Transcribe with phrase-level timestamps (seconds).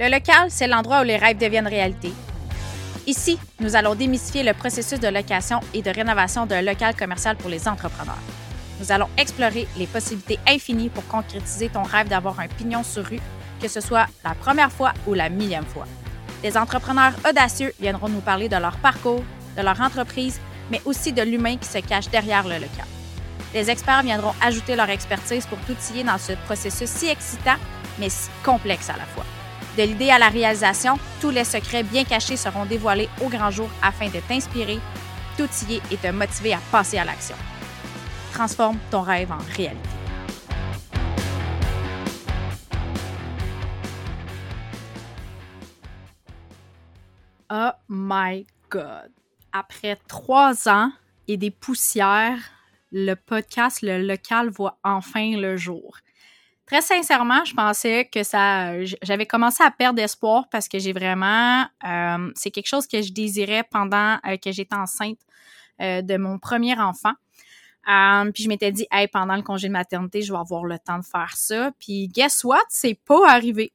[0.00, 2.10] Le local, c'est l'endroit où les rêves deviennent réalité.
[3.06, 7.50] Ici, nous allons démystifier le processus de location et de rénovation d'un local commercial pour
[7.50, 8.16] les entrepreneurs.
[8.80, 13.20] Nous allons explorer les possibilités infinies pour concrétiser ton rêve d'avoir un pignon sur rue,
[13.60, 15.84] que ce soit la première fois ou la millième fois.
[16.42, 19.22] Des entrepreneurs audacieux viendront nous parler de leur parcours,
[19.54, 20.40] de leur entreprise,
[20.70, 22.86] mais aussi de l'humain qui se cache derrière le local.
[23.52, 27.56] Les experts viendront ajouter leur expertise pour t'outiller dans ce processus si excitant,
[27.98, 29.26] mais si complexe à la fois.
[29.80, 33.70] De l'idée à la réalisation, tous les secrets bien cachés seront dévoilés au grand jour
[33.82, 34.78] afin de t'inspirer,
[35.38, 37.34] t'outiller et te motiver à passer à l'action.
[38.30, 39.88] Transforme ton rêve en réalité.
[47.50, 49.10] Oh my God.
[49.50, 50.92] Après trois ans
[51.26, 52.38] et des poussières,
[52.92, 55.96] le podcast Le Local voit enfin le jour.
[56.70, 58.84] Très sincèrement, je pensais que ça.
[59.02, 61.66] J'avais commencé à perdre espoir parce que j'ai vraiment.
[61.84, 65.18] Euh, c'est quelque chose que je désirais pendant euh, que j'étais enceinte
[65.80, 67.14] euh, de mon premier enfant.
[68.32, 71.00] puis je m'étais dit, hey, pendant le congé de maternité, je vais avoir le temps
[71.00, 71.72] de faire ça.
[71.80, 72.62] Puis guess what?
[72.68, 73.72] C'est pas arrivé.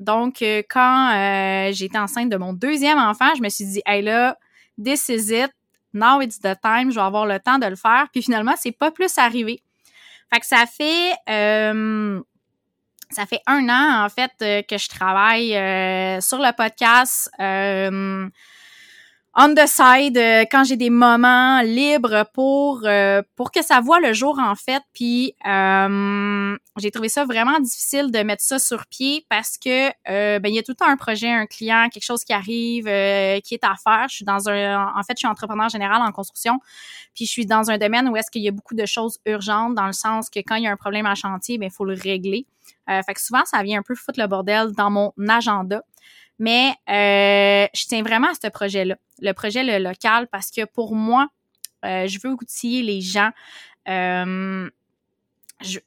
[0.00, 4.38] Donc, quand j'étais enceinte de mon deuxième enfant, je me suis dit, hey là,
[4.82, 5.50] this is it.
[5.92, 6.90] Now it's the time.
[6.90, 8.06] Je vais avoir le temps de le faire.
[8.10, 9.62] Puis finalement, c'est pas plus arrivé.
[10.32, 11.12] Fait que ça fait
[13.10, 17.30] ça fait un an, en fait, euh, que je travaille euh, sur le podcast.
[17.40, 18.28] Euh,
[19.40, 20.18] on the side
[20.50, 22.86] quand j'ai des moments libres pour
[23.36, 24.82] pour que ça voit le jour en fait.
[24.92, 25.34] Puis
[26.76, 29.90] j'ai trouvé ça vraiment difficile de mettre ça sur pied parce que
[30.38, 32.84] ben il y a tout le temps un projet un client quelque chose qui arrive
[32.84, 34.06] qui est à faire.
[34.08, 36.58] Je suis dans un en fait je suis entrepreneur général en construction.
[37.14, 39.74] Puis je suis dans un domaine où est-ce qu'il y a beaucoup de choses urgentes
[39.74, 41.84] dans le sens que quand il y a un problème à chantier ben il faut
[41.84, 42.46] le régler.
[42.90, 45.82] Euh, fait que souvent, ça vient un peu foutre le bordel dans mon agenda.
[46.38, 50.94] Mais euh, je tiens vraiment à ce projet-là, le projet le local, parce que pour
[50.94, 51.28] moi,
[51.84, 53.30] euh, je veux outiller les gens.
[53.86, 54.68] je,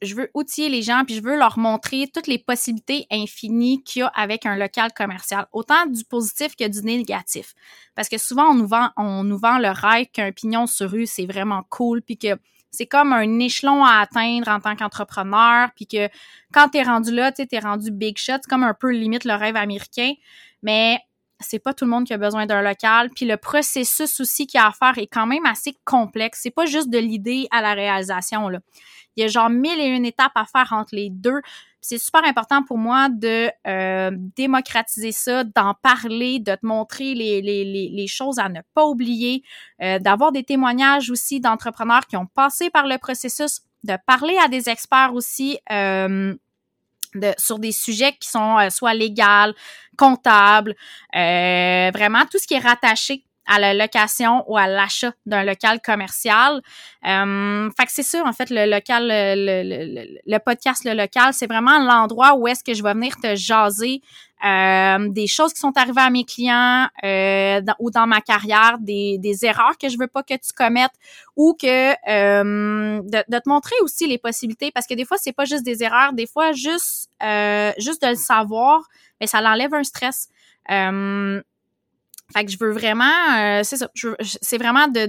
[0.02, 4.00] je, veux outiller les gens, puis je veux leur montrer toutes les possibilités infinies qu'il
[4.00, 7.54] y a avec un local commercial, autant du positif que du négatif.
[7.94, 11.06] Parce que souvent, on nous vend, on nous vend le rêve qu'un pignon sur rue,
[11.06, 12.36] c'est vraiment cool, puis que
[12.72, 16.08] c'est comme un échelon à atteindre en tant qu'entrepreneur, puis que
[16.52, 19.34] quand t'es rendu là, tu t'es rendu big shot, c'est comme un peu limite le
[19.34, 20.12] rêve américain,
[20.62, 20.98] mais
[21.38, 24.58] c'est pas tout le monde qui a besoin d'un local, puis le processus aussi qu'il
[24.58, 26.40] y a à faire est quand même assez complexe.
[26.42, 28.60] C'est pas juste de l'idée à la réalisation là.
[29.16, 31.42] Il y a genre mille et une étapes à faire entre les deux
[31.82, 37.42] c'est super important pour moi de euh, démocratiser ça, d'en parler, de te montrer les,
[37.42, 39.42] les, les, choses à ne pas oublier,
[39.82, 44.48] euh, d'avoir des témoignages aussi d'entrepreneurs qui ont passé par le processus, de parler à
[44.48, 45.58] des experts aussi.
[45.70, 46.34] Euh,
[47.14, 49.52] de, sur des sujets qui sont soit légaux,
[49.98, 50.74] comptables,
[51.12, 56.60] vraiment tout ce qui est rattaché à la location ou à l'achat d'un local commercial.
[57.06, 61.46] Euh, fait que c'est sûr, en fait, le local, le, le, podcast Le Local, c'est
[61.46, 64.00] vraiment l'endroit où est-ce que je vais venir te jaser
[64.44, 69.18] euh, des choses qui sont arrivées à mes clients euh, ou dans ma carrière, des,
[69.18, 70.94] des erreurs que je veux pas que tu commettes
[71.36, 75.32] ou que euh, de, de, te montrer aussi les possibilités parce que des fois c'est
[75.32, 78.80] pas juste des erreurs, des fois juste euh, juste de le savoir,
[79.20, 80.28] mais ça l'enlève un stress.
[80.70, 81.40] Euh,
[82.32, 83.04] fait que je veux vraiment,
[83.36, 85.06] euh, c'est vraiment de,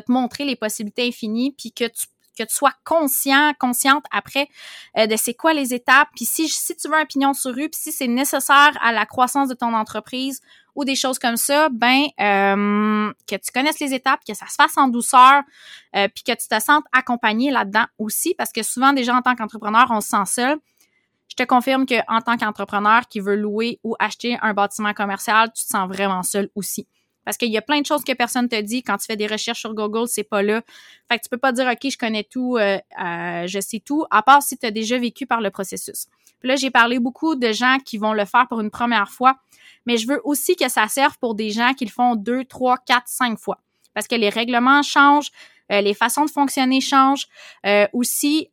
[0.00, 2.06] te montrer les possibilités infinies, puis que tu
[2.38, 4.48] que tu sois conscient, consciente après
[4.96, 7.68] euh, de c'est quoi les étapes, puis si, si tu veux un pignon sur rue,
[7.68, 10.40] puis si c'est nécessaire à la croissance de ton entreprise
[10.74, 14.54] ou des choses comme ça, ben euh, que tu connaisses les étapes, que ça se
[14.54, 15.42] fasse en douceur,
[15.96, 19.34] euh, puis que tu te sentes accompagné là-dedans aussi, parce que souvent déjà en tant
[19.34, 20.58] qu'entrepreneur, on se sent seul
[21.30, 25.50] je te confirme que en tant qu'entrepreneur qui veut louer ou acheter un bâtiment commercial,
[25.54, 26.86] tu te sens vraiment seul aussi.
[27.24, 29.26] Parce qu'il y a plein de choses que personne te dit quand tu fais des
[29.26, 30.62] recherches sur Google, c'est pas là.
[31.08, 34.04] Fait que tu peux pas dire OK, je connais tout, euh, euh, je sais tout,
[34.10, 36.06] à part si tu as déjà vécu par le processus.
[36.40, 39.36] Puis là, j'ai parlé beaucoup de gens qui vont le faire pour une première fois,
[39.86, 42.78] mais je veux aussi que ça serve pour des gens qui le font deux, trois,
[42.78, 43.58] quatre, cinq fois.
[43.94, 45.30] Parce que les règlements changent,
[45.70, 47.26] euh, les façons de fonctionner changent.
[47.92, 48.50] aussi,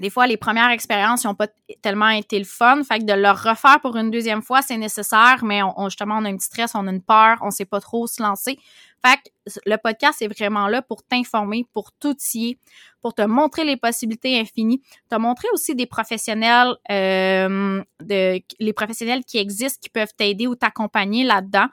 [0.00, 1.48] des fois, les premières expériences n'ont pas
[1.82, 2.82] tellement été le fun.
[2.84, 6.24] Fait que de le refaire pour une deuxième fois, c'est nécessaire, mais on, justement, on
[6.24, 8.58] a un petit stress, on a une peur, on sait pas trop se lancer.
[9.04, 12.58] Fait que le podcast est vraiment là pour t'informer, pour t'outiller,
[13.00, 19.24] pour te montrer les possibilités infinies, te montrer aussi des professionnels, euh, de, les professionnels
[19.24, 21.66] qui existent, qui peuvent t'aider ou t'accompagner là-dedans.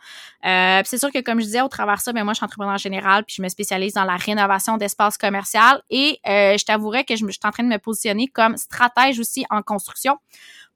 [0.46, 2.46] Euh, c'est sûr que comme je disais, au travers de ça, ben moi je suis
[2.46, 7.04] entrepreneur général, puis je me spécialise dans la rénovation d'espace commercial et euh, je t'avouerais
[7.04, 10.18] que je, je suis en train de me positionner comme stratège aussi en construction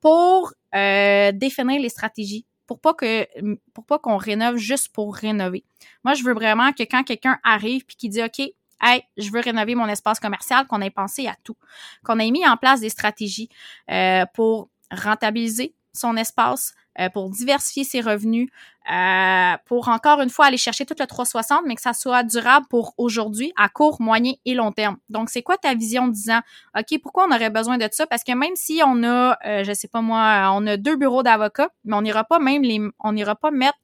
[0.02, 3.26] pour euh, définir les stratégies pour pas que
[3.74, 5.64] pour pas qu'on rénove juste pour rénover.
[6.04, 8.38] Moi, je veux vraiment que quand quelqu'un arrive puis qui dit OK,
[8.80, 11.58] hey, je veux rénover mon espace commercial, qu'on ait pensé à tout,
[12.04, 13.50] qu'on ait mis en place des stratégies
[13.90, 18.50] euh, pour rentabiliser son espace, euh, pour diversifier ses revenus,
[18.92, 22.66] euh, pour encore une fois aller chercher tout le 360, mais que ça soit durable
[22.70, 24.98] pour aujourd'hui, à court, moyen et long terme.
[25.10, 26.42] Donc, c'est quoi ta vision disant,
[26.78, 28.08] OK, pourquoi on aurait besoin de ça?
[28.08, 31.24] Parce que même si on a, euh, je sais pas moi, on a deux bureaux
[31.24, 33.78] d'avocats, mais on n'ira pas même les, on n'ira pas mettre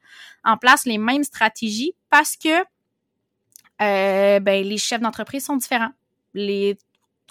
[0.43, 2.63] en place les mêmes stratégies parce que
[3.81, 5.91] euh, ben, les chefs d'entreprise sont différents.
[6.33, 6.77] Les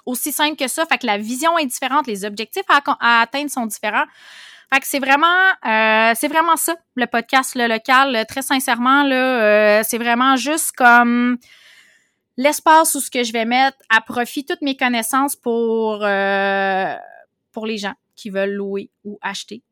[0.05, 3.65] aussi simple que ça, fait que la vision est différente, les objectifs à atteindre sont
[3.65, 4.05] différents.
[4.83, 8.25] C'est vraiment, euh, c'est vraiment ça, le podcast le local.
[8.27, 11.37] Très sincèrement, euh, c'est vraiment juste comme
[12.37, 16.93] l'espace où ce que je vais mettre à profit toutes mes connaissances pour euh,
[17.53, 19.63] pour les gens qui veulent louer ou acheter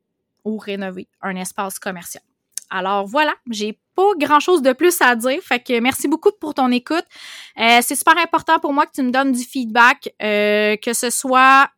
[0.46, 2.24] ou rénover un espace commercial.
[2.70, 5.40] Alors voilà, j'ai pas grand chose de plus à dire.
[5.44, 7.06] Fait que merci beaucoup pour ton écoute.
[7.58, 11.70] c'est super important pour moi que tu me donnes du feedback, que ce soit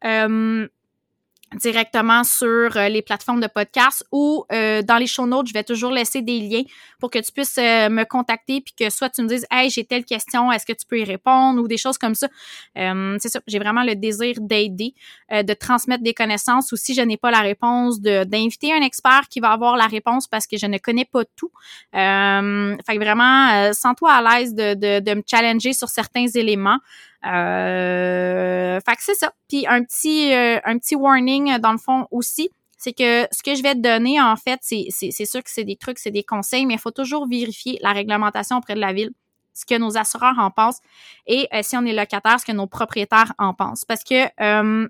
[1.53, 5.63] directement sur euh, les plateformes de podcast ou euh, dans les show notes, je vais
[5.63, 6.63] toujours laisser des liens
[6.99, 9.85] pour que tu puisses euh, me contacter puis que soit tu me dises "Hey, j'ai
[9.85, 12.27] telle question, est-ce que tu peux y répondre" ou des choses comme ça.
[12.75, 14.93] c'est ça, j'ai vraiment le désir d'aider,
[15.31, 19.39] de transmettre des connaissances ou si je n'ai pas la réponse d'inviter un expert qui
[19.39, 21.51] va avoir la réponse parce que je ne connais pas tout.
[21.93, 26.79] fait que vraiment sens-toi à l'aise de, de me challenger sur certains éléments.
[27.25, 29.33] Euh, fait que c'est ça.
[29.49, 33.55] Puis un petit, euh, un petit warning dans le fond aussi, c'est que ce que
[33.55, 36.23] je vais te donner, en fait, c'est, c'est, sûr que c'est des trucs, c'est des
[36.23, 39.11] conseils, mais il faut toujours vérifier la réglementation auprès de la ville,
[39.53, 40.81] ce que nos assureurs en pensent
[41.25, 43.85] et euh, si on est locataire, ce que nos propriétaires en pensent.
[43.85, 44.87] Parce que euh,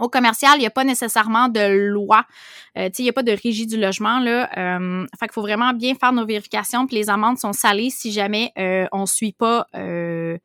[0.00, 2.24] au commercial, il n'y a pas nécessairement de loi.
[2.78, 4.18] Euh, il n'y a pas de régie du logement.
[4.20, 4.48] Là.
[4.56, 6.86] Euh, fait qu'il faut vraiment bien faire nos vérifications.
[6.86, 10.38] Puis les amendes sont salées si jamais euh, on suit pas euh,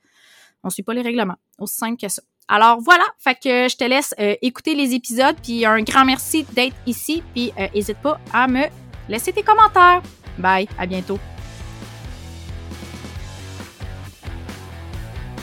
[0.64, 1.38] on suit pas les règlements.
[1.60, 2.22] Aussi simple que ça.
[2.48, 6.46] Alors voilà, fait que je te laisse euh, écouter les épisodes, puis un grand merci
[6.54, 8.64] d'être ici, puis n'hésite euh, pas à me
[9.10, 10.02] laisser tes commentaires.
[10.38, 11.20] Bye, à bientôt.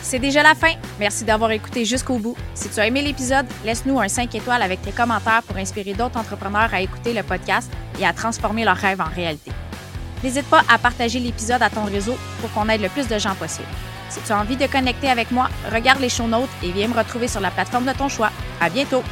[0.01, 0.75] C'est déjà la fin.
[1.01, 2.37] Merci d'avoir écouté jusqu'au bout.
[2.55, 6.19] Si tu as aimé l'épisode, laisse-nous un 5 étoiles avec tes commentaires pour inspirer d'autres
[6.19, 9.51] entrepreneurs à écouter le podcast et à transformer leurs rêves en réalité.
[10.23, 13.35] N'hésite pas à partager l'épisode à ton réseau pour qu'on aide le plus de gens
[13.35, 13.69] possible.
[14.15, 16.95] Si tu as envie de connecter avec moi, regarde les show notes et viens me
[16.97, 18.31] retrouver sur la plateforme de ton choix.
[18.61, 19.03] À bientôt!